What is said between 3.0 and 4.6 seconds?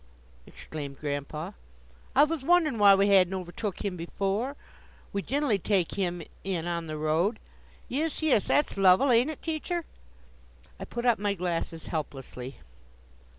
hadn't overtook him before.